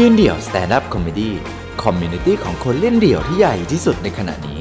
[0.00, 4.58] ยืนเดี่ยว stand-up comedy community ของคนเล่นเดี่ยวที่ใหญ่ที่สุดในขณะนี้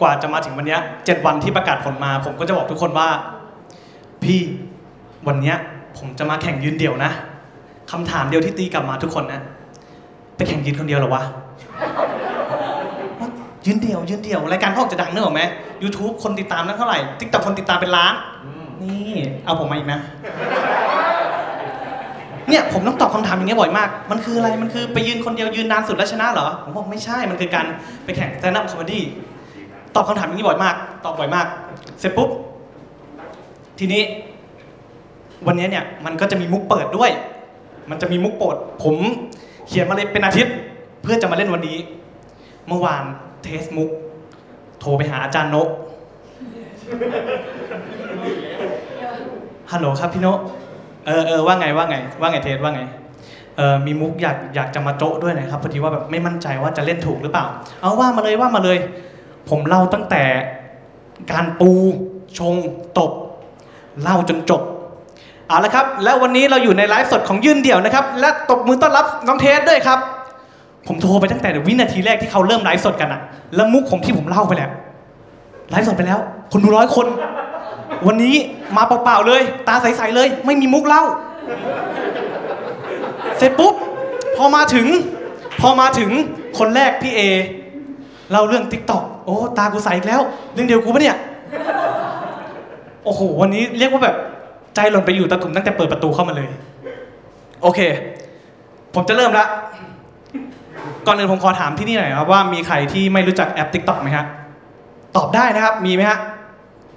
[0.00, 3.08] กว่าจะมาถึงวันเนี้ยเจ็ดวันที่ประกาศผลมา ผมก็จะบอกทุกคนว่า
[4.24, 4.40] พี่
[5.28, 5.56] วันเนี้ย
[5.98, 7.10] ผมจะมาแข่งยืนเดี่ยวนะ
[7.92, 9.40] คำถามเดียวที่ตีกลับมาทุกคนนะ
[10.36, 11.22] ไปแข่งยืนคนเดียวเหรอวะ
[13.18, 13.28] ว่า
[13.66, 15.42] ยืนเดี่ยวยืนเดี่ยวรายการพวกจะดังเนกอะไหม
[15.82, 18.14] YouTube คนติดตามนั้นเท่าไหร่ TikTok คนติดตามเป็นล้าน
[18.82, 19.12] นี่
[19.44, 20.00] เอาผมมาอีกนะ
[22.48, 27.66] เนี่ยผมต้องตอบคำถามอย่างเงี้ยบ่อยมาก มันคืออะไร มันคือไปยืนคนเดียวยืนนานสุดแล้วชนะเหรอ ผมบอกไม่ใช่ มันคือการ
[28.04, 29.04] ไปแข่งแ t น d ั p คอมเมดี้
[29.94, 30.74] ตอบคำถามอย่างนี้บ่อยมาก
[31.04, 31.46] ตอบบ่อยมาก
[32.00, 32.30] เสร็จปุ๊บ
[33.78, 34.02] ทีนี้
[35.46, 37.10] วันนี้เนี่ยมันก็จะมีมุกเปิดด้วย
[37.90, 38.96] มันจะมีมุกโปรด ผม
[39.68, 40.54] เขียนมาเลยเป็นอาทิตย์
[41.02, 41.78] เพื่อจะมาเล่นวันนี้
[42.68, 43.02] เมื่อวาน
[43.42, 43.88] test มุก
[44.80, 45.68] โทรไปหาอาจารย์โนะ
[49.72, 50.38] ฮัลโหลครับพี่โนะ
[51.06, 52.82] เออเออว่าไงว่าไง ว่าไงเทสว่าไง
[53.56, 57.46] เออมีมุกอยากอยากจะมาโจะด้วยนะครับพอดีว่าแบบไม่มั่นใจว่าจะเล่นถูกหรือเปล่า
[57.80, 58.78] เอาว่ามาเลยว่ามาเลย
[59.48, 60.22] ผมเล่าตั้งแต่
[61.32, 61.70] การปู
[62.38, 62.54] ชง
[62.98, 63.12] ตบ
[64.02, 64.62] เล่าจนจบ
[65.48, 69.98] เอาละครับ แล้ววันนี้เราอยู่ในไลฟ์สดของยื่นเดี่ยวนะครับ และตบมือต้อนรับน้องเทสด้วยครับ
[70.86, 73.20] ผมโทรไปตั้งแต่วินาทีแรกที่เขาเริ่มไลฟ์สดกันอะ
[73.54, 74.70] แล้วมุกของที่ผมเล่าไปแล้ว
[75.70, 76.18] ไลฟ์สดไปแล้ว
[76.52, 77.06] คนดูร้อยคน
[78.06, 78.34] วันนี้
[78.76, 81.02] มาเปล่าๆเลย ตาใสๆเลย ไม่มีมุกเล่า
[83.38, 83.74] เสร็จปุ๊บ
[84.36, 84.86] พอมาถึง
[85.60, 86.10] พอมาถึง
[86.58, 87.20] คนแรกพี่เอ
[88.30, 90.20] เล่าเรื่องติ๊กต็อกโอ้ตากูใสอีกแล้ว
[90.52, 91.16] เรื่องเดียวกูปะเนี่ย
[93.04, 94.16] โอ้โห วันนี้เรียกว่าแบบ
[94.74, 96.48] ใจหล่นไปอยู่ตะตุ่มตั้งแต่เปิดประตูเข้ามาเลย
[97.62, 97.80] โอเค
[98.94, 99.44] ผมจะเริ่มละ
[101.06, 104.24] ก่อนอื่นผมขอถามที่นี่หน่อยครับว่ามีใครที่ไม่รู้จักแอป TikTok ไหมฮะ
[105.16, 106.18] ตอบได้นะครับ มีไหมฮะ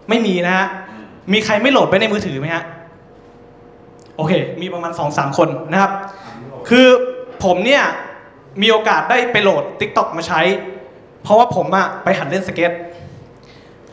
[0.09, 0.67] ไม่มีนะฮะ
[1.33, 2.63] มีใครไม่โหลดไปในมือถือไหมฮะ
[4.15, 5.91] โอเค มีประมาณ2อสามคนนะครับ
[6.69, 6.87] คือ
[7.43, 7.83] ผมเนี่ย
[8.61, 10.41] มีโอกาสได้ไปโหลด TikTok มาใช้
[11.23, 12.71] เพราะว่าผมอะไปหัดเล่นสเก็ต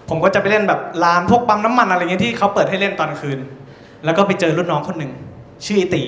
[0.09, 3.39] ผมก็จะไปเล่นแบบลานพวกปั๊มน้ำมันอะไรเงี้ยที่เขาเปิดให้เล่นตอนคืน
[4.05, 5.13] แล้วก็ไปเจอรุ่นน้องคนหนึ่ง
[5.67, 6.05] ชื่อไอตี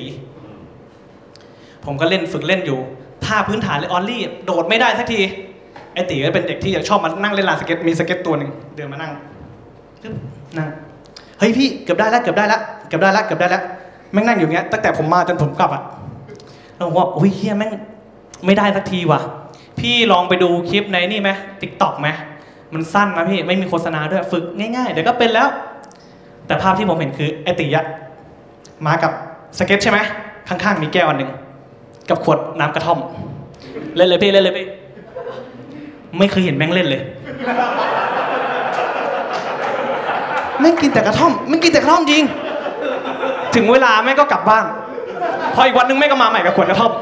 [1.84, 2.78] ผมก็เล่นฝึกเล่นอยู่
[3.24, 5.20] ท่าพื้นฐานเลย ollie โดดไม่ได้สักที
[5.94, 9.12] ไอตีก็เป็นเด็กที่ชอบมานั่งเล่นลานสเก็ตมีสเก็ตตัวหนึ่งเดินมานั่ง
[10.02, 10.14] ปึ๊บ
[10.58, 10.68] นั่ง
[11.38, 13.62] เฮ้ยพี่เกือบได้แล้วเกือบได้แล้วเกือบได้แล้วเกือบได้แล้ว
[14.12, 15.82] แม่งนั่งอยู่เงี้ยตั้งแต่ผมมาจนผมกลับอะ
[16.74, 17.72] แล้วผมว่าโอ้ยเฮียแม่ง
[18.46, 19.20] ไม่ได้สักทีว่ะ
[19.80, 21.30] พี่ลองไปดูคลิปในนี่ไหม
[21.60, 22.08] TikTok ไหม
[22.74, 25.48] มันสั้นนะพี่ไม่มีโฆษณาด้วยฝึกง่ายๆเดี๋ยวก็เป็นแล้ว
[26.46, 27.84] แต่ภาพที่ผมเห็นคือไอตีอะ
[28.86, 29.12] มากับ
[29.58, 29.98] สเก็ตใช่ไหม
[30.48, 31.30] ข้างๆมีแก้วอันหนึ่ง
[32.08, 32.98] กับขวดน้ำกระท่อม
[33.96, 34.66] เล่นเลยพี่เล่นเลยพี่
[36.18, 37.02] ไม่เคยเห็นแม่งเล่นเลย
[40.60, 42.22] แม่งกินแต่กระท่อมแม่งกินแต่กระท่อมจริง
[43.54, 44.64] ถึงเวลาแม่งก็กลับบ้าน
[45.54, 46.92] พออีกวันนึงแม่งก็มาใหม่กับขวดกระท่อม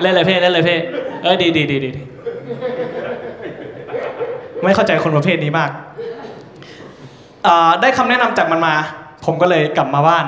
[0.00, 0.76] เล่นเลยเพ่เล่นเลยเพ่
[1.22, 1.90] เออดีดีดีดี
[4.62, 5.70] ไม่เข้าใจคนประเภทนี้มาก
[7.80, 8.74] ได้คำแนะนำจากมันมา
[9.24, 10.24] ผมก็เลยกลับมาบ้าน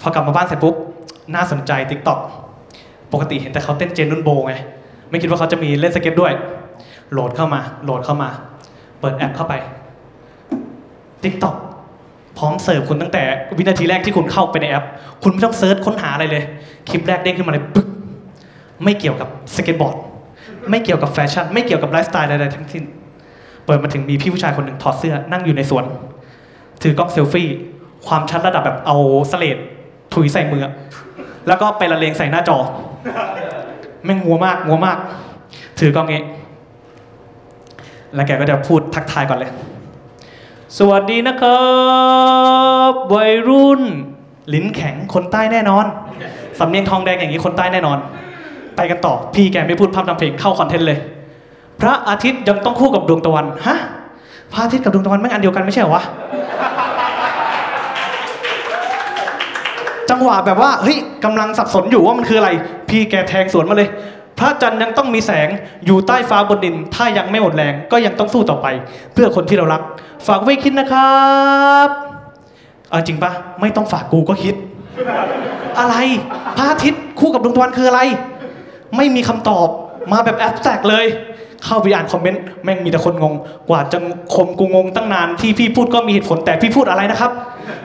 [0.00, 0.74] พอกลับมาบ้านเสร็จปุ๊บ
[1.34, 2.18] น่าสนใจ TikTok
[3.12, 4.54] ปกติเห็นแต่เขาเต้นเจนนุ่นโบไง
[5.10, 6.32] ไม่คิดว่าเขาจะมีเล่นสเก็ตด้วย
[7.12, 8.28] โหลดเข้ามา โหลดเข้ามา
[9.00, 9.54] เปิดแอปเข้าไป
[11.24, 11.56] TikTok
[12.38, 13.22] พร้อมเสิร์ฟคุณตั้งแต่
[13.56, 14.86] วินาทีแรกที่คุณเข้าไปในแอป
[15.22, 16.44] คุณไม่ต้อง search ค้นหาอะไรเลย
[16.88, 17.88] คลิปแรกเด้งขึ้นมาเลยปึ๊ก
[18.84, 19.96] ไม่เกี่ยวกับสเก็ตบอร์ด
[20.70, 22.84] ไม่เกี่ยวกับแฟชั่น ไม่เกี่ยวกับไลฟ์สไตล์ใดๆทั้งสิ้น
[23.66, 25.84] เปิดมาถึงมีพี่ผู้ชายคนหนึ่งถอดเสื้อนั่งอยู่ในสวน
[26.82, 27.48] ถือกล้องเซลฟี่
[28.06, 29.56] ความชัดระดับแบบเอาเสลด
[30.14, 30.66] ถุยใส่มือ
[31.48, 32.56] แล้วก็ไปละเลงใส่หน้าจอ
[34.04, 34.98] แม่งมัวมากมัวมาก
[35.78, 36.22] ถือกล้องเงี้
[38.14, 39.50] แล้วแกก็จะพูดทักทายก่อนเลย
[40.78, 41.64] สวัสดีนะครั
[42.90, 43.80] บ วัยรุ่น
[44.54, 45.84] ลิ้นแข็งคนใต้แน่นอน
[46.58, 47.98] สำเนียงทองแดงอย่างนี้คนใต้แน่นอน
[48.76, 50.98] ไปกันต่อ พี่แกไม่พูดพร่ำทำเพลงเข้าคอนเทนต์เลย
[51.80, 53.76] พระอาทิตย์ยังต้องคู่กับดวงตะวันฮะ
[54.52, 56.04] พระอาทิตย์กับดวงตะวันแม่งอันเดียวกันไม่ใช่เหรอวะ
[60.10, 62.50] จังหวะแบบว่าเฮ้ยกำลังสับสนอยู่ว่ามันคืออะไร
[62.88, 63.88] พี่แกแทงสวนมาเลย
[64.40, 65.48] พระจันทร์ยังต้องมีแสง
[65.86, 68.66] อยู่ใต้ฟ้าบนดิน ถ้ายังไม่หมดแรงก็ยังต้องสู้ต่อไป
[69.12, 69.82] เพื่อคนที่เรารัก
[70.26, 71.14] ฝากไว้คิดนะครั
[71.86, 71.88] บ
[72.90, 74.54] เอาจริงปะไม่ต้องฝากกูก็คิด
[75.78, 75.94] อะไร
[76.56, 78.00] พระอาทิตย์คู่กับดวงตะวันคืออะไร
[78.96, 79.68] ไม่มีคำตอบ
[80.12, 81.06] มาแบบแอบแตกเลย
[81.64, 83.34] เข้าไปอ่านคอมเมนต์แม่งมีแต่คนงง
[83.68, 83.98] กว่าจะ
[84.34, 87.30] คมกูงงตั้งนานที่พี่พูดก็มีเหตุผลแต่พี่พูดอะไรนะครับ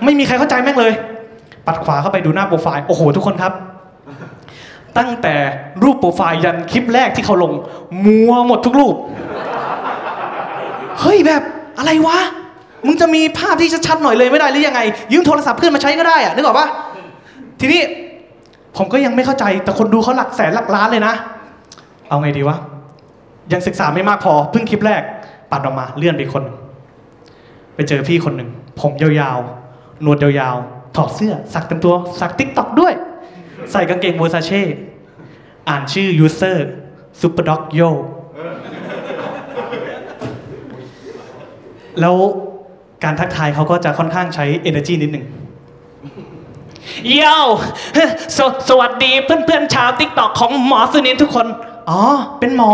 [0.03, 0.93] ไม่มีใครเข้าใจแม่งเลย
[1.67, 3.53] ปัดขวาเข้าไปดูหน้าโปรไฟล์โอ้โหทุกคนครับ
[4.97, 5.35] ตั้งแต่
[5.83, 7.51] รูปโปรไฟล์ยันคลิปแรกที่เขาลง
[8.05, 8.95] มัวหมดทุกรูป
[11.01, 11.41] เฮ้ยแบบ
[11.77, 12.19] อะไรวะ
[12.85, 14.81] มึงจะมีภาพที่ชัดๆหน่อยเลยไม่ได้หรือยังไง
[15.11, 16.67] ยืมโทรศัพท์เพื่อนมาใช้ก็ได้อะนึกออกปะ
[17.59, 17.81] ทีนี้
[18.77, 21.13] ผมก็ยังไม่เข้าใจแต่คนดูเขาหลักแสนหลักล้านเลยนะ
[22.09, 22.57] เอาไงดีวะ
[23.53, 25.01] ยังศึกษาไม่มากพอเพิ่งคลิปแรก
[25.51, 26.43] ปัดออกมาเลื่อนไปคน
[27.75, 28.49] ไปเจอพี่คนหนึ่ง
[28.79, 32.93] ผมยาวๆหนวดยาวๆถอดเสื้อ สักเต็มตัว สักติ๊กต็อกด้วย
[33.71, 34.63] ใส่กางเกง Versace
[35.69, 36.67] อ่านชื่อ user
[37.21, 37.81] ซูเปอร์ด็อกโย
[41.99, 42.15] แล้ว
[43.03, 45.25] การทักทายเขาก็จะค่อนข้างใช้ energy นิดหนึ่ง
[47.11, 47.37] โย่
[48.37, 51.47] สวสวัสดีเพื่อนๆชาว TikTok ของหมอสุนินทุกคน
[51.89, 52.01] อ๋อ
[52.39, 52.71] เป็นหมอ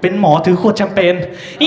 [0.00, 1.14] เป็นหมอถือขวดแชมเปญ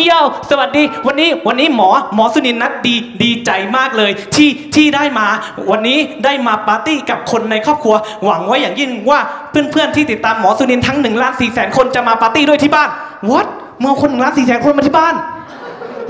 [0.05, 0.19] โย่
[0.49, 5.27] สวัสดี วันนี้วันนี้หมอหมอสุนินนัดดีดีใจมากเลย ที่ที่ได้มา
[5.71, 9.19] วันนี้ได้มาปาร์ตี้กับคนในครอบครัว หวังไว้อย่างยิ่งว่า
[9.49, 12.89] เพื่อนๆที่ติดตามหมอสุนินทั้ง1ล้าน4แสนคนจะมาปาร์ตี้ด้วยที่บ้าน
[13.29, 13.47] what
[13.79, 15.15] เมื่อคนหนึ่งล้านสี่แสนคนมาที่บ้าน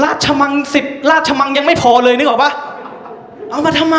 [0.03, 2.51] ราชมังสิบราชมังยังไม่พอเลยนึกออกปะ
[3.49, 3.97] เอามาทำไม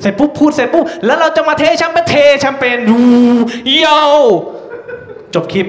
[0.00, 2.98] เสร็จปุ๊บพูดเสร็จปุ๊บแล้วเราจะมาเทแชมเปญเทแชมเปญดู
[3.78, 3.86] โย
[5.34, 5.66] จบคลิป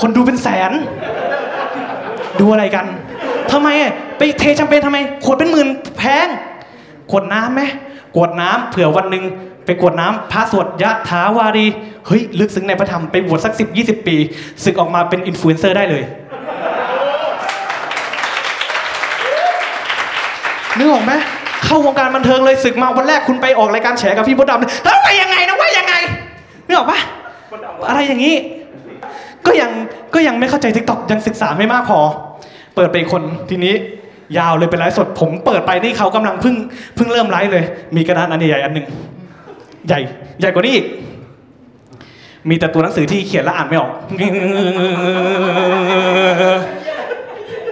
[0.00, 0.72] คนดูเป็นแสน
[2.40, 2.86] ดูอะไรกัน
[3.52, 3.68] ทำไม
[4.18, 5.68] ไปเทแชมเปญทำไม ขวดเป็นหมื่น
[5.98, 6.28] แพง
[7.10, 7.62] กรวดน้ำไหม
[8.16, 9.24] กรวดน้ำเผื่อวันหนึ่ง
[9.64, 11.66] ไปกรวดน้ำพระสวดยะถาวารี
[12.06, 14.16] เฮ้ยลึกซึ้งในพระธรรมไปบวชสักสิบยี่สิบปี
[14.64, 16.02] สึกออกมาเป็นอินฟลูเอนเซอร์ได้เลย
[20.78, 21.12] นึกออกไหม
[21.64, 25.94] เข้าวงการบันเทิงเลยสึกมาวันแรกคุณไปออกรายการแฉกับพี่มดดำเลยแล้วไปยังไงนะว่ายังไง
[26.66, 26.98] นึกออกปะ
[27.88, 28.36] อะไรอย่างนี้
[29.46, 29.70] ก็ยัง
[30.14, 32.00] ก็ยังไม่เข้าใจ TikTok ยังศึกษาไม่มากพอ
[32.74, 33.74] เปิดไปอีกคนทีนี้
[34.38, 36.54] ยาวเลยเป็นไลฟ์สด ผมเปิดไปนี่เขากำลังเพิ่ง
[36.96, 37.64] เพิ่งเริ่มไลฟ์เลย
[37.96, 38.86] มีกระดานอันใหญ่อันหนึ่ง
[39.88, 40.00] ใหญ่
[40.40, 40.86] ใหญ่กว่านี้อีก
[42.48, 43.90] มีแต่ตัวหนังสือที่เขียนแล้วอ่านไม่ออก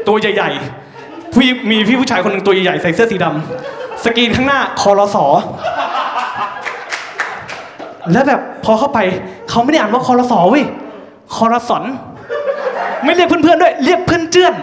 [0.08, 5.24] ตัวใหญ่ๆผู้มีพี่ผู้ชายคนหนึ่งตัวใหญ่ๆใส่เสื้อสีดำสกรีนข้างหน้าคอรสอ
[8.12, 8.98] แล้วแบบพอเข้าไป
[9.50, 10.64] เขาไม่ได้อ่านว่าคอรสอเว้ย
[11.36, 11.84] คอรสอน
[13.04, 14.54] ไม่เรียกเพื่อนๆด้วย เรียกเพื่อนเจื้อน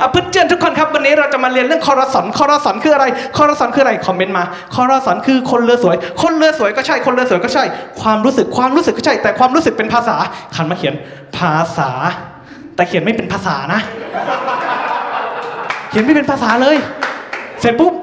[0.00, 3.04] อะเพื่อนเจื้อนทุกคนครับวันนี้เราจะมาเรียนเรื่องคอรสอนคอรสอนคืออะไร
[3.36, 4.44] คอรสอนคืออะไรคอมเมนต์มา
[4.74, 7.64] คอรสอนคือคนเรือสวย คนเรือสวยก็ใช่ คนเรือสวยก็ใช่
[8.00, 10.16] ความรู้สึกความรู้สึกก็ใช่ แต่ความรู้สึกเป็นภาษา
[10.56, 10.94] ขันมาเขียน
[11.36, 11.90] ภาษา
[12.76, 13.80] แต่เขียนไม่เป็นภาษานะ
[15.90, 16.76] เขียนไม่เป็นภาษาเลย
[17.60, 17.94] เสร็จปุ๊บ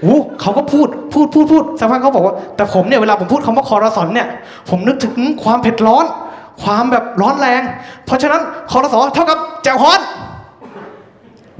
[0.00, 4.28] โอ้เขาก็พูดพูดพูดพูดสักพักเขาบอกว่าแต่ผมเนี่ยเวลาผมพูดคำว่าคอรสอนเนี่ย
[4.70, 6.04] ผมนึกถึงความเผ็ดร้อน
[6.62, 7.62] ความแบบร้อนแรง
[8.06, 8.40] เพราะฉะนั้น
[8.70, 10.00] คอรสอเท่ากับแจ่วฮ้อน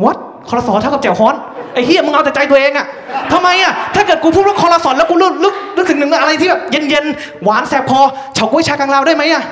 [0.04, 0.16] วัด
[0.48, 1.34] คอรสอเท่ากับแจ่วฮ้อน
[1.74, 2.86] ไอ้เฮียมึงเอาแต่ใจตัวเองอะ
[3.32, 8.00] ทำไมอะถ้าเกิดกูพูดว่าคอรสอนแล้วกูนึกนึกนึกถึงหนึ่งอะไรที่แบบเย็นๆหวานแสบคอ
[8.34, 9.42] เฉาก๊วยชากังลาวได้ไหมอะ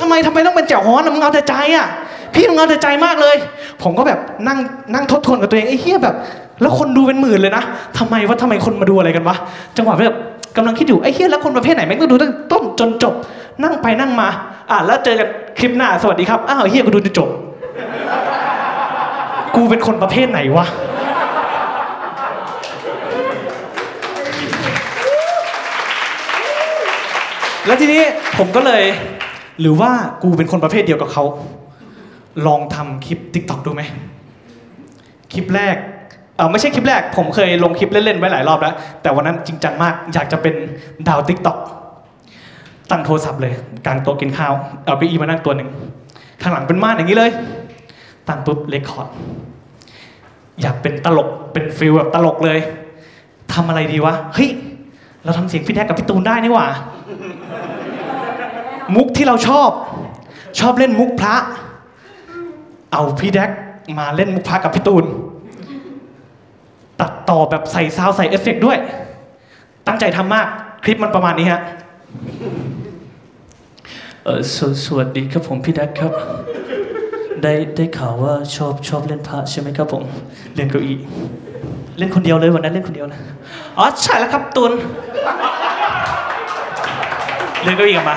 [0.00, 1.86] ทำไมทำไมต้องเป็นแจ่วฮ้อนมึงเอาแต่ใจอะ
[2.34, 3.36] พี่มึงเอาแต่ใจมากเลย
[3.82, 4.58] ผมก็แบบนั่ง
[4.94, 6.14] นั่งทบทวนกับตัวเองไอ้เฮียแบบ
[6.60, 7.62] แล้วคนดูเป็นหมื่นเลยนะ
[7.98, 9.36] ทำไมว่าทำไมคนมาดูอะไรกันวะ
[9.76, 10.16] จังหวะแบบ
[10.56, 13.14] กำลังคิดอยู่ไอ้เฮียแล้วคนประเภทไหนแม่งต้องดูตั้งต้นจนจบ
[13.62, 14.28] นั่งไปนั่งมา
[14.70, 15.28] อะแล้วเจอกัน
[15.58, 17.28] คลิปหน้าสวัสดีครับอ้าวเฮียกูดูจนจบ
[19.56, 20.66] กูเป็นคนประเภทไหนวะ
[27.66, 28.02] แล้วทีนี้
[28.38, 28.84] ผมก็เลย
[29.60, 29.90] หรือว่า
[30.22, 31.24] กูเป็นคนประเภทเดียวกับเขา
[32.46, 33.82] ลองทำคลิป TikTok ดูไหม
[35.32, 35.76] คลิปแรก
[36.36, 40.54] เออไม่ใช่คลิปแรก ผมเคยลงคลิปเล่นๆไว้หลายรอบแล้ว แต่วันนั้นจริงจังมาก อยากจะเป็น
[41.08, 41.56] ดาว TikTok
[42.90, 43.52] ตั้งโทรศัพท์เลย
[43.86, 44.52] กลางโต๊ะกินข้าว
[44.84, 45.68] เอาเก้าอี้มานั่งตัวหนึ่ง
[46.42, 47.30] ข้างหลังเป็นม่านอย่างนี้เลย
[48.28, 49.08] ตั้งปุ๊บ record
[50.60, 52.58] อยากเป็นตลกเป็น feel แบบตลกเลย
[53.52, 54.50] ทำอะไรดีวะเฮ้ย
[55.24, 56.66] เราทำเสียงพี่แด๊กกับพี่ตูนได้นี่หว่า
[58.94, 59.70] มุกที่เราชอบ
[60.60, 61.36] ชอบเล่นมุกพระ
[62.92, 63.50] เอาพี่แด๊ก
[63.98, 65.04] มาเล่นมุกพระกับพี่ตูน
[67.04, 68.78] ตัดต่อแบบใส่ sound ใส่เอฟเฟกต์ด้วย
[69.86, 70.46] ตั้งใจทำมาก
[70.84, 71.60] คลิปมันประมาณนี้ฮะ
[74.24, 76.12] เออสวสวัสดีครับผมพี่แด๊กครับ
[77.42, 80.02] ได้ได้ข่าวว่าชอบชอบเล่นพระใช่ไหมครับผม
[80.54, 80.98] เล่นเก้าอี้
[81.98, 83.20] เล่นคนเดียวเลยวันนั้นเล่นคนเดียวนะ
[83.78, 84.72] อ๋อใช่แล้วครับตูน
[87.64, 88.16] เล่นเก้าอี้กลับมา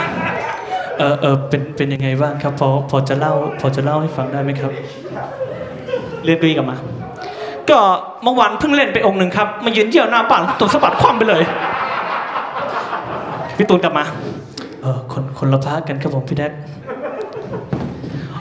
[0.97, 4.71] เออเออเป็นเป็นยังไงบ้างครับพอพอจะเล่าพอจะเล่าให้ฟังได้ไหมครับ
[6.25, 6.77] เล่นเก้าอี้กลับมา
[7.69, 7.79] ก็
[8.23, 11.43] เมื่อวานเพิ่งเล่นไปองค์หนึ่งครับมายืนเยี่ยวหน้าบ้านตูนสะบัดคว่ำไปเลย
[13.57, 14.03] พี่ตูนกลับมา
[14.81, 16.51] เออคนคนละพระกันครับผมพี่แดก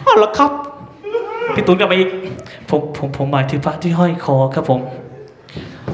[0.06, 0.50] อ๋อเหรอครับ
[1.54, 2.10] พี่ตูนกลับมาอีก
[2.70, 4.80] ผมผมผมหมายถึงพระที่ห้อยคอครับผม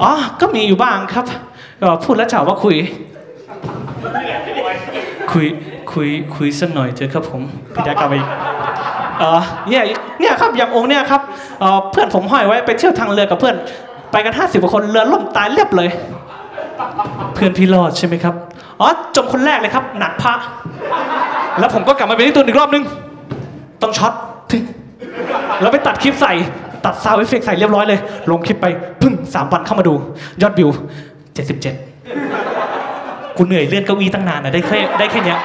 [0.03, 0.11] อ๋อ
[0.41, 1.25] ก็มีอยู่บ้างครับ
[1.81, 2.77] ก็พูดแล้วจะหาว่าคุย
[5.33, 5.47] คุย
[5.93, 8.29] คุยคุยสักหน่อยเถอะครับผมพี่แจ๊คกลับมาอีก
[9.23, 9.83] เออเนี่ย
[10.21, 11.21] เนี่ยครับอย่างองค์เนี่ยครับ
[11.61, 13.57] เออเพื่อนผมห้อยไว้ไปเที่ยวทางเรือกับเพื่อน
[14.13, 15.89] ไปกันห้าสิบกว่าคนเรือล่มตายเรียบเลย
[17.35, 18.35] เพื่อนพี่รอดใช่ไหมครับ
[18.81, 20.35] อ๋อจมคนแรกเลยครับ หนักพระ
[21.59, 22.85] แล้วผมก็กลับมาเป็นที่ตัวอีกรอบนึง
[23.83, 24.13] ต้องช็อต
[24.51, 24.63] ทึ่ง
[25.61, 26.33] แล้วไปตัดคลิปใส่
[26.85, 28.01] ตัดซาวด์เอฟเฟกต์ใส่เรียบร้อยเลย
[28.31, 28.67] ลงคลิปไป
[29.03, 29.95] พึ่งสามวันเข้ามาดู
[30.43, 30.69] ยอดวิว
[32.03, 35.39] 77กูเหนื่อยเลื่อนเก้าอี้ตั้งนานนะได้แค่ได้แค่เนี้ย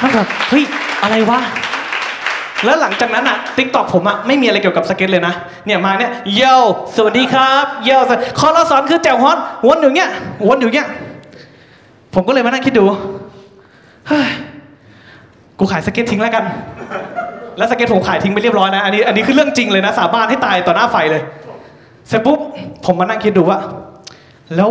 [0.00, 0.64] แล้วแบบเฮ้ย
[1.02, 1.40] อะไรวะ
[2.64, 5.34] แล้วหลังจากนั้นอะติ๊กตอกผมอะไม่มีอะไรเกี่ยวกับสเก็ตเลยนะ
[5.66, 6.62] เนี่ยมาเนี่ยเยล
[6.96, 8.02] สวัสดีครับเยล
[8.38, 10.10] คอราสอนคือแจวฮอตวนอยู่เงี้ย
[10.48, 10.88] วนอยู่เงี้ย
[12.14, 12.84] ผมก็เลยมานั่งคิดดู
[14.08, 14.28] เฮ้ย
[15.58, 16.44] กูขายสเก็ตทิ้งแล้วกัน
[17.58, 21.22] แล้วสเก็ตผมขายทิ้งไปเรียบร้อยนะอันนี้อันนี้คือเรื่องจริงเลยนะ สาบานให้ตายต่อหน้าไฟเลย
[22.08, 22.38] เสร็จปุ๊บ
[22.84, 23.58] ผมมานั่งคิดดูว่า
[24.56, 24.70] แล้ว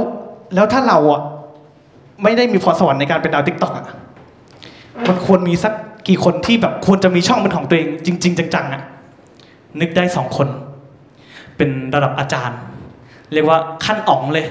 [0.55, 1.21] แล้วถ้าเราอะ
[2.23, 3.85] ไม่ได้มีพรสวรรค์ในการเป็นดาวติ๊กต็อกอะ
[5.07, 5.73] มันควรมีสัก
[6.07, 8.81] กี่คนที่แบบควรจะมีช่องเป็นของตัวเอง จริง ๆ จังๆอะ
[9.81, 10.47] นึกได้สองคน
[11.57, 12.59] เป็นระดับอาจารย์
[13.33, 14.47] เรียกว่าขั้นอ๋องเลย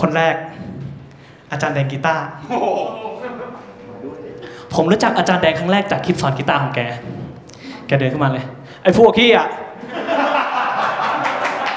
[0.00, 0.34] คนแรก
[1.52, 2.24] อาจารย์แดงกีตาร์
[4.74, 6.80] ผมรู้จักอาจารย์แดงครั้งแรกจากคลิปสอนกีตาร์ของแก
[7.86, 8.44] แกเดินเข้ามาเลย
[8.82, 9.48] ไอ้พวกขี้อะ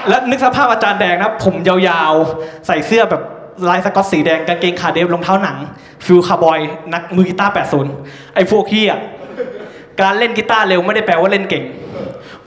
[0.08, 3.22] แล้วนึกสภาพอาจารย์แดงนะ ผมยาวๆ ใส่เสื้อแบบ
[3.70, 5.58] ลายสก๊อตสีแดงกางเกงขาเดฟรองเท้าหนัง
[6.06, 6.60] feel คาวบอย
[6.94, 7.54] นักมือกีตาร์
[7.94, 9.00] 80ไอ้พวกขี้อะ
[10.02, 11.64] การเล่นกีตาร์เร็วไม่ได้แปลว่าเล่นเก่ง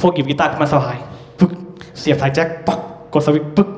[0.01, 0.97] พวกหยิบกีตาร์ขึ้นมาสบาย
[1.39, 1.53] ปึ๊ก
[1.99, 2.79] เสียบสายแจ็คปัก
[3.13, 3.69] กดสวิตช์ปึ๊ก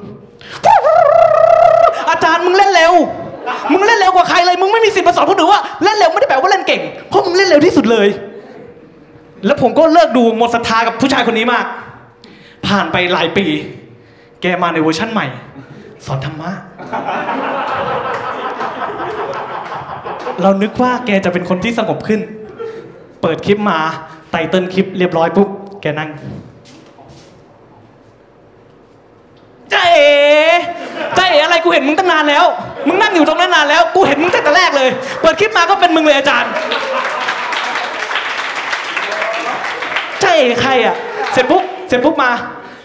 [2.11, 2.93] อาจารย์มึงเล่นเร็ว
[3.73, 8.09] มึงเล่นเร็วกว่าใครเลย มึงไม่มีสิทธิ์มาสอนคนอื่นว่าเล่นเร็วไม่ได้แปลว่าเล่นเก่ง เพราะมึงเล่นเร็วที่สุดเลย
[9.47, 11.65] แล้วผมก็เลิกดูหมดศรัทธากับผู้ชายคนนี้มาก
[12.67, 13.47] ผ่านไปหลายปี
[14.43, 15.27] แกมาในเวอร์ชั่นใหม่
[16.07, 16.50] สอนธรรมะ
[20.42, 22.21] เรานึกว่าแกจะเป็นคนที่สงบขึ้น
[23.21, 23.78] เปิดคลิปมา
[24.30, 25.49] ไตเติลคลิปเรียบร้อยปุ๊บ
[25.83, 26.11] แกนั่ง
[29.73, 30.11] จ้าเอ๋
[31.16, 32.45] จ้าเอ๋อะไรกูเห็นมึงตั้งนานแล้ว
[32.87, 34.88] มึงนั่งอยู่ตรงนั้นนานแล้ว กูเห็นมึงตั้งแต่แรกเลย
[35.21, 36.50] เปิดคลิปมาก็เป็นมึงเลยอาจารย์
[40.23, 40.95] จ้าเอ๋ใครอะ
[41.33, 42.30] เสร็จปุ๊บ เสร็จปุ๊บมา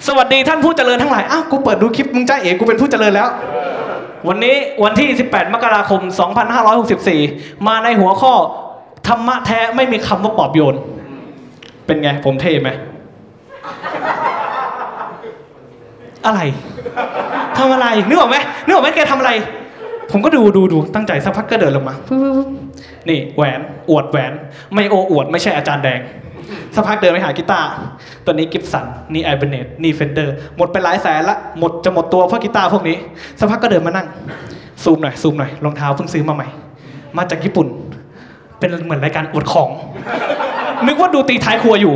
[0.08, 3.30] สวัสดีท่านผู้เจริญทั้งหลาย อ้าว กูเปิดดูคลิปมึงจ้าเอ๋กูเป็นผู้เจริญแล้ว
[4.28, 6.02] วันนี้วันที่ 18 มกราคม
[6.84, 8.34] 2564 มาในหัวข้อ
[9.08, 10.76] ธรรมะแท้ไม่มีคำว่าปอบโยน
[11.86, 12.70] เป็นไง ผมเท่ไหม
[16.26, 16.42] อะไร
[17.58, 19.32] ทำอะไร นึกออกไหมนึกออกไหมแกทำอะไร
[20.12, 21.96] ผมก็ดูดูดูตั้งใจสักพักก็เดินลงมา
[23.10, 23.60] นี่แหวน
[23.90, 24.34] อวดแหวน
[24.74, 26.00] ไม่โออวด ไม่ใช่อาจารย์แดง
[26.76, 27.68] สักพักเดินไปหากีตาร์
[28.26, 32.98] ตัวนี้ Gibson นี่ Ibanez นี่ Fender หมดไปหลายแสนละหมดจะหมดตัวเพราะกีตาร์พวกนี้
[33.40, 34.08] สักพักก็เดินมานั่ง
[34.84, 36.48] ซูมหน่อยซูมหน่อยรองเท้าเพิ่งซื้อมาใหม่
[37.18, 37.68] มาจากญี่ปุ่น
[38.60, 39.70] เป็นเหมือนรายการอวดของ
[40.86, 41.94] นึกว่าดูตีท้ายครัวอยู่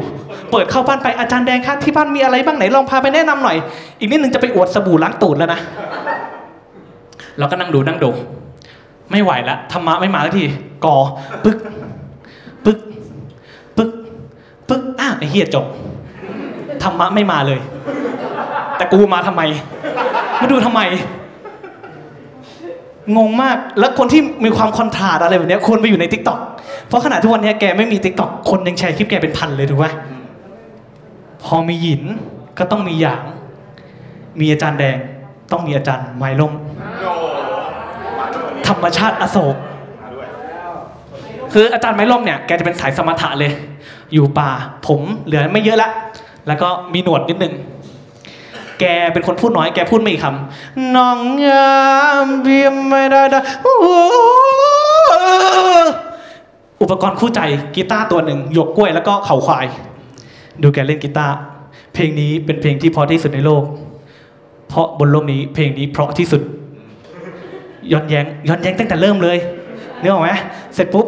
[0.51, 3.57] เปิดเข้าบ้านไปอาจารย์แดงครับที่บ้านมีอะไรบ้างไหนลองพาไปแนะนำหน่อย
[3.99, 5.59] อีกนิดนึงจะไปอวดสบู่ล้างตูดแล้วนะ
[7.39, 8.09] เราก็นั่งดูนั่งดู
[9.11, 10.45] ไม่ไหวละธรรมะไม่มาสักที
[10.85, 10.97] กอ
[11.43, 11.57] ปึ๊ก
[12.65, 12.79] ปึ๊ก
[13.77, 13.89] ปึ๊ก
[14.69, 15.65] ปึ๊กอ้าวไอ้ เฮียจบ
[16.83, 17.59] ธรรมะไม่มาเลย
[18.77, 19.41] แต่กูมาทำไม
[20.41, 20.81] มาดูทำไม
[23.17, 26.39] งงมากแล้วคนที่มีความ contrast อะไรแบบนี้ควรไปอยู่ใน TikTok
[26.87, 29.85] เพราะขณะทุกวันนี้แกไม่มี TikTok คนยังแชร์คลิปแกเป็นพันเลยถูกไหม
[31.43, 32.03] พอมีหยิน
[32.57, 33.23] ก็ต้องมีหยาง
[34.39, 34.97] มีอาจารย์แดง
[35.51, 36.53] ต้องมีอาจารย์ไมลม
[38.67, 39.55] ธรรมชาติอโศก
[41.53, 43.51] คืออาจารย์ไม้ล่มเนี่ยแกจะเป็นสายสมถะเลย
[44.13, 44.49] อยู่ป่า
[44.87, 45.89] ผมเหลือไม่เยอะละ
[46.47, 47.53] แล้วก็มีหนวดนิดนึง
[48.79, 51.73] แกเป็นคนพูดน้อยแกพูดไม่กี่คำน้องงา
[52.23, 53.41] มเบียมไม่ได้ดา
[56.81, 57.39] อุปกรณ์คู่ใจ
[57.75, 59.65] กีตาร์ตัวหนึ่งหยกกล้วยแล้วก็เข่าควาย
[60.61, 61.33] ดูแกเล่นกีตาร์
[61.93, 63.63] เพลงนี้เป็นเพลงที่เพราะที่สุดในโลก
[64.67, 66.41] เพราะบนโลกนี้เพลงนี้เพราะที่สุด
[67.91, 69.37] ย้อนแยง้งย้อนแย้งตั้งแต่เริ่มเลย
[70.01, 70.31] นึกออกไหม
[70.73, 71.07] เสร็จปุ๊บ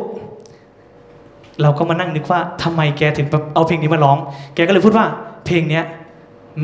[1.61, 4.17] เราก็มานั่งนึกว่าทำไมแกถึงเอาเพลงนี้มาร้อง
[4.55, 5.05] แกก็เลยพูดว่า
[5.45, 5.83] เพลงเนี้ย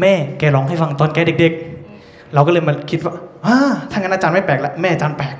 [0.01, 1.53] แม่แกร้องให้ฟังตอนแกเด็ก
[1.93, 3.13] ๆ เราก็เลยมาคิดว่า
[3.45, 3.57] อ่า
[3.91, 5.35] ถ้างั้นอาจารย์ไม่แปลกละแม่อาจารย์แปลก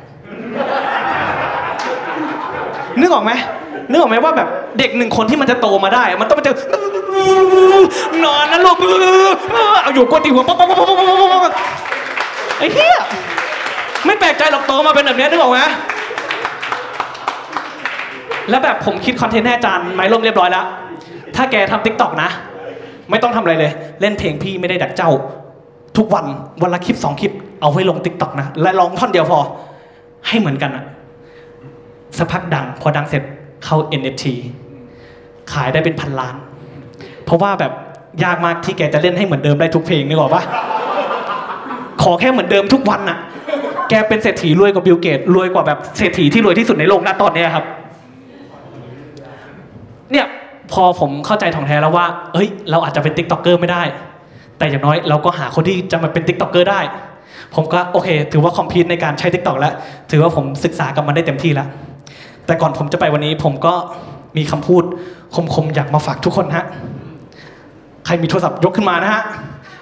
[2.99, 3.31] นึกออกไหม
[3.89, 4.47] นึกออกไหมว่าแบบ
[4.79, 6.55] เด็กหนึ่งคนที่มันจะโตมาได้ มันต้องไปเจอ
[8.25, 8.77] นอนนะลูก
[9.83, 11.53] เอาอยู่กวนตีหัวป๊อกป๊อกป๊อกป๊อก
[12.57, 12.97] ไอ้เหี้ย
[14.05, 15.59] ไม่แปลกใจหรอกโตมาเป็นแบบนี้นึกออกไหม
[18.50, 20.66] แล้วแบบผมคิดคอนเทนต์ให้อาจารย์ไม้ร่มเรียบร้อยแล้ว
[21.36, 22.30] ถ้าแกทำ TikTok นะ
[23.10, 25.12] ไม่ต้องทำอะไรเลย เล่นเพลงพี่ไม่ได้ดักเจ้า
[25.98, 26.25] ทุกวัน
[26.62, 29.39] วันละคลิปสองคลิปเอาไว้ลง TikTok นะ และร้องท่อนเดียวพอ
[30.27, 30.86] ให้เหมือนกันอะ
[32.18, 33.24] สักพักดัง พอดังเสร็จ
[33.63, 34.25] เข้า NFT
[35.51, 36.36] ขายได้เป็นพันล้าน
[37.25, 37.72] เพราะว่าแบบ
[38.24, 40.44] ยากมากที่แกจะเล่นให้เหมือนเดิมได้ทุกเพลงนึกออกปะ
[42.04, 43.18] ขอแค่เหมือนเดิมทุกวันน่ะ
[43.89, 47.66] แกเป็นเศรษฐีรวยกว่าบิลเกตส์รวยกว่าแบบเศรษฐีที่รวยที่สุดในโลกณตอนนี้ครับ
[50.11, 50.25] เนี่ย
[50.71, 53.83] พอผมเข้าใจถ่องแท้แล้วว่า เอ้ย เราอาจจะเป็น TikToker ไม่ได้
[54.57, 56.81] แต่อย่างน้อยเราก็หาคนที่จะมาเป็น TikToker ได้
[57.55, 59.73] ผมก็โอเค ถือว่าคอมพิวในการใช้ติ๊กต็อกแล้ว
[60.11, 61.67] ถือว่าผมศึกษากับมันได้เต็มที่แล้ว
[62.45, 63.73] แต่ก่อนผมจะไปวันนี้ผมก็
[64.37, 64.83] มีคำพูด
[65.55, 66.65] คมๆอยากมาฝากทุกคนฮะ
[68.05, 69.23] ใครมีโทรศัพท์ยกขึ้นมานะฮะ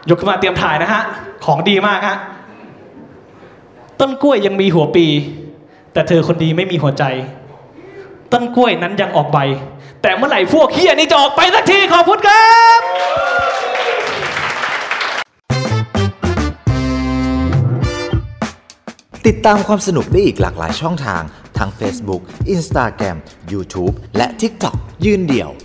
[0.10, 1.02] ยกขึ้นมาเตรียมถ่ายนะฮะ
[1.46, 2.18] ของดีมากฮะ
[4.00, 5.06] ต้นกล้วยยังมีหัวปี
[5.94, 7.04] แต่เธอคนดีไม่มีหัวใจ
[8.32, 9.40] ต้นกล้วยนั้นยังออกใบ
[10.06, 12.80] แต่เมื่อไหร่พวกเฮียนี่จะออกไปสักทีขอบคุณครับ
[19.28, 21.24] ติดตามความสนุกได้อีกหลากหลายช่องทาง
[21.58, 22.22] ทั้ง Facebook,
[22.56, 23.18] Instagram,
[23.52, 25.65] YouTube และ TikTok ยืนเดี่ยว